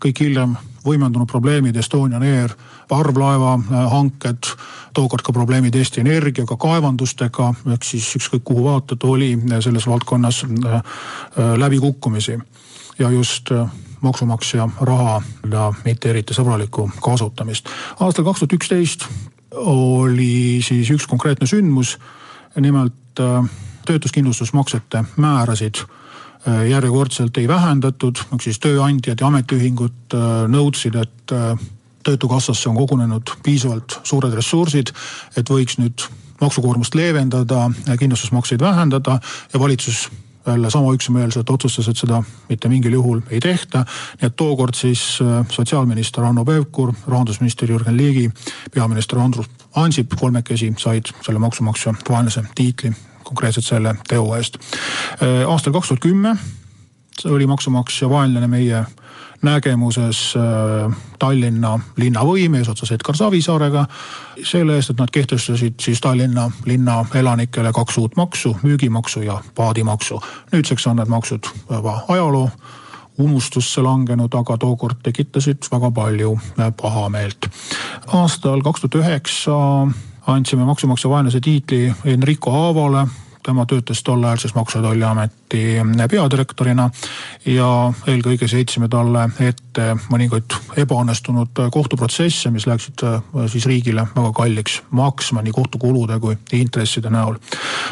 kõik 0.00 0.20
hiljem 0.20 0.54
võimendunud 0.84 1.28
probleemid 1.28 1.76
Estonian 1.76 2.22
Air, 2.24 2.54
parvlaeva 2.90 3.54
hanked, 3.92 4.50
tookord 4.94 5.24
ka 5.26 5.34
probleemid 5.34 5.76
Eesti 5.78 6.02
Energiaga, 6.02 6.56
kaevandustega, 6.60 7.52
ehk 7.74 7.86
siis 7.86 8.08
ükskõik 8.18 8.44
kuhu 8.50 8.66
vaatad, 8.66 9.06
oli 9.06 9.32
selles 9.60 9.86
valdkonnas 9.86 10.44
äh, 10.44 10.74
äh, 10.74 11.54
läbikukkumisi. 11.60 12.38
ja 12.98 13.10
just 13.10 13.52
äh, 13.52 13.70
maksumaksja 14.00 14.68
raha 14.80 15.22
ja 15.50 15.72
mitte 15.84 16.10
eriti 16.10 16.34
sõbralikku 16.34 16.90
kasutamist. 17.02 17.68
aastal 18.00 18.24
kaks 18.24 18.40
tuhat 18.40 18.52
üksteist 18.58 19.06
oli 19.54 20.60
siis 20.62 20.90
üks 20.90 21.06
konkreetne 21.06 21.46
sündmus, 21.46 21.98
nimelt 22.56 23.18
töötuskindlustusmaksete 23.86 25.04
määrasid 25.16 25.82
järjekordselt 26.68 27.36
ei 27.36 27.48
vähendatud, 27.48 28.16
ehk 28.32 28.42
siis 28.42 28.58
tööandjad 28.58 29.20
ja 29.20 29.26
ametiühingud 29.26 30.14
nõudsid, 30.48 30.96
et 30.96 31.34
töötukassasse 32.02 32.68
on 32.68 32.76
kogunenud 32.76 33.30
piisavalt 33.42 34.00
suured 34.04 34.34
ressursid, 34.34 34.92
et 35.36 35.50
võiks 35.50 35.78
nüüd 35.80 36.06
maksukoormust 36.40 36.94
leevendada, 36.94 37.70
kindlustusmakseid 37.98 38.60
vähendada 38.60 39.18
ja 39.52 39.60
valitsus 39.60 40.08
jälle 40.46 40.70
sama 40.70 40.94
üksmeelselt 40.94 41.50
otsustas, 41.50 41.88
et 41.88 41.96
seda 41.96 42.22
mitte 42.48 42.68
mingil 42.68 42.92
juhul 42.92 43.20
ei 43.30 43.40
tehta. 43.40 43.84
nii 44.20 44.26
et 44.26 44.36
tookord 44.36 44.74
siis 44.74 45.18
äh, 45.22 45.46
sotsiaalminister 45.48 46.24
Hanno 46.24 46.44
Pevkur, 46.44 46.92
rahandusminister 47.06 47.68
Jürgen 47.70 47.96
Ligi, 47.96 48.30
peaminister 48.74 49.18
Andrus 49.18 49.46
Ansip 49.74 50.16
kolmekesi 50.20 50.72
said 50.78 51.12
selle 51.22 51.38
maksumaksja 51.38 51.94
vaenlase 52.08 52.44
tiitli 52.54 52.92
konkreetselt 53.24 53.66
selle 53.66 53.94
teo 54.08 54.34
eest. 54.36 54.56
Äh, 55.22 55.50
aastal 55.50 55.72
kaks 55.72 55.88
tuhat 55.88 56.00
kümme 56.00 56.36
oli 57.26 57.46
maksumaksja 57.46 58.10
vaenlane 58.10 58.46
meie 58.48 58.84
nägemuses 59.42 60.34
äh, 60.36 60.96
Tallinna 61.18 61.78
linnavõim 61.96 62.54
eesotsas 62.54 62.92
Edgar 62.92 63.16
Savisaarega. 63.16 63.86
selle 64.44 64.76
eest, 64.76 64.90
et 64.90 64.98
nad 65.00 65.10
kehtestasid 65.12 65.80
siis 65.80 66.00
Tallinna 66.00 66.50
linna 66.64 67.04
elanikele 67.14 67.72
kaks 67.72 67.98
uut 67.98 68.16
maksu, 68.16 68.56
müügimaksu 68.62 69.22
ja 69.22 69.40
paadimaksu. 69.54 70.20
nüüdseks 70.52 70.86
on 70.86 70.96
need 70.96 71.08
maksud 71.08 71.46
juba 71.70 72.04
ajaloo 72.08 72.50
unustusse 73.18 73.82
langenud, 73.82 74.34
aga 74.34 74.56
tookord 74.56 75.02
tekitasid 75.02 75.68
väga 75.72 75.90
palju 75.90 76.38
äh, 76.60 76.72
pahameelt. 76.82 77.48
aastal 78.06 78.62
kaks 78.62 78.80
tuhat 78.80 78.94
üheksa 79.04 79.56
andsime 80.26 80.64
maksumaksja 80.64 81.10
vaenlase 81.10 81.40
tiitli 81.40 81.94
Enrico 82.04 82.50
Aavale 82.50 83.06
tema 83.42 83.66
töötas 83.66 84.02
tol 84.02 84.24
ajal 84.24 84.36
siis 84.36 84.54
Maksu- 84.54 84.78
ja 84.78 84.82
Tolliameti 84.82 85.62
peadirektorina 86.10 86.90
ja 87.46 87.68
eelkõige 88.06 88.48
sõitsime 88.50 88.88
talle 88.88 89.28
ette 89.40 89.94
mõningaid 90.12 90.56
ebaõnnestunud 90.82 91.62
kohtuprotsesse, 91.72 92.50
mis 92.50 92.66
läksid 92.66 93.04
äh, 93.04 93.22
siis 93.52 93.66
riigile 93.66 94.06
väga 94.16 94.32
kalliks 94.32 94.82
maksma 94.90 95.42
nii 95.42 95.52
kohtukulude 95.56 96.20
kui 96.20 96.36
intresside 96.52 97.10
näol. 97.10 97.38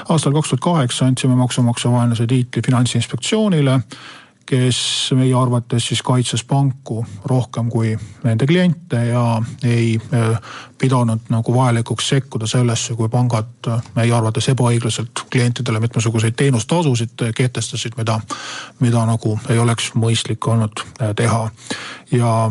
aastal 0.08 0.32
kaks 0.32 0.48
tuhat 0.48 0.60
kaheksa 0.60 1.06
andsime 1.06 1.34
maksumaksja 1.34 1.90
vaenlase 1.90 2.26
tiitli 2.26 2.62
Finantsinspektsioonile 2.66 3.80
kes 4.48 4.78
meie 5.16 5.34
arvates 5.36 5.90
siis 5.90 6.00
kaitses 6.02 6.44
panku 6.48 7.02
rohkem 7.28 7.68
kui 7.68 7.90
nende 8.24 8.46
kliente 8.48 9.00
ja 9.10 9.24
ei 9.64 9.98
äh, 10.14 10.38
pidanud 10.80 11.28
nagu 11.28 11.54
vajalikuks 11.54 12.08
sekkuda 12.08 12.48
sellesse, 12.48 12.96
kui 12.96 13.10
pangad 13.12 13.68
äh, 13.68 13.82
meie 13.96 14.14
arvates 14.16 14.48
ebaõiglaselt 14.48 15.26
klientidele 15.32 15.80
mitmesuguseid 15.84 16.36
teenustasusid 16.38 17.26
kehtestasid, 17.36 17.98
mida, 18.00 18.20
mida 18.80 19.04
nagu 19.08 19.36
ei 19.52 19.60
oleks 19.60 19.92
mõistlik 19.94 20.48
olnud 20.48 20.84
äh, 21.02 21.12
teha. 21.16 21.50
ja 22.12 22.50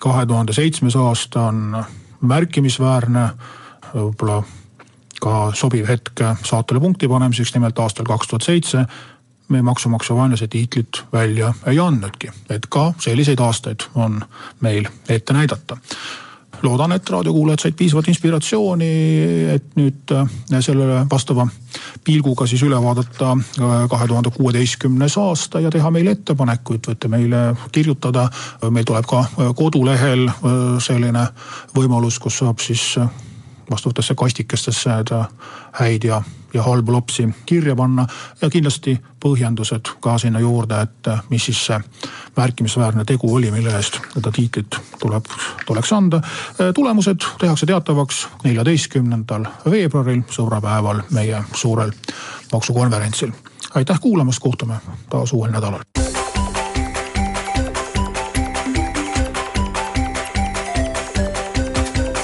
kahe 0.00 0.26
tuhande 0.26 0.52
seitsmes 0.52 0.96
aasta 0.96 1.48
on 1.48 1.80
märkimisväärne, 2.20 3.28
võib-olla 3.94 4.42
ka 5.24 5.50
sobiv 5.56 5.88
hetk 5.88 6.20
saatele 6.44 6.80
punkti 6.80 7.08
panemiseks, 7.08 7.54
nimelt 7.54 7.78
aastal 7.78 8.06
kaks 8.06 8.28
tuhat 8.28 8.46
seitse 8.46 8.84
me 9.48 9.62
maksumaksja 9.62 10.16
vaenlase 10.16 10.48
tiitlit 10.48 11.04
välja 11.12 11.54
ei 11.66 11.78
andnudki, 11.78 12.30
et 12.50 12.66
ka 12.66 12.92
selliseid 12.98 13.40
aastaid 13.40 13.88
on 13.94 14.20
meil 14.60 14.88
ette 15.08 15.32
näidata 15.32 15.76
loodan, 16.64 16.92
et 16.92 17.10
raadiokuulajad 17.10 17.62
said 17.62 17.76
piisavalt 17.76 18.08
inspiratsiooni, 18.08 18.90
et 19.54 19.76
nüüd 19.78 20.14
äh, 20.14 20.28
sellele 20.64 21.02
vastava 21.10 21.46
pilguga 22.04 22.46
siis 22.48 22.62
üle 22.66 22.78
vaadata 22.82 23.34
äh, 23.34 23.74
kahe 23.90 24.08
tuhande 24.08 24.32
kuueteistkümnes 24.34 25.18
aasta 25.20 25.60
ja 25.60 25.72
teha 25.74 25.90
meile 25.94 26.14
ettepanekuid, 26.16 26.88
võite 26.88 27.10
meile 27.12 27.44
kirjutada. 27.72 28.28
meil 28.70 28.84
tuleb 28.84 29.06
ka 29.08 29.20
äh, 29.26 29.52
kodulehel 29.56 30.28
selline 30.80 31.26
võimalus, 31.76 32.18
kus 32.18 32.40
saab 32.40 32.62
siis 32.64 32.94
vastavatesse 33.70 34.14
kastikestesse 34.14 34.90
häid 35.72 36.04
ja, 36.04 36.22
ja 36.54 36.62
halbu 36.62 36.92
lapsi 36.92 37.28
kirja 37.46 37.76
panna 37.76 38.06
ja 38.42 38.50
kindlasti 38.50 38.98
põhjendused 39.24 39.90
ka 40.00 40.18
sinna 40.18 40.40
juurde, 40.40 40.80
et 40.80 41.10
mis 41.30 41.44
siis 41.44 41.66
see 41.66 41.80
märkimisväärne 42.36 43.04
tegu 43.04 43.34
oli, 43.34 43.50
mille 43.50 43.74
eest 43.76 43.98
seda 44.14 44.32
tiitlit 44.32 44.78
tuleb, 45.00 45.24
tuleks 45.66 45.92
anda. 45.92 46.20
tulemused 46.74 47.26
tehakse 47.40 47.66
teatavaks 47.66 48.26
neljateistkümnendal 48.44 49.46
veebruaril, 49.70 50.22
sõbrapäeval, 50.30 51.02
meie 51.10 51.42
suurel 51.54 51.92
maksukonverentsil. 52.52 53.32
aitäh 53.74 54.00
kuulamast, 54.00 54.38
kohtume 54.38 54.74
taas 55.10 55.32
uuel 55.32 55.50
nädalal. 55.50 56.13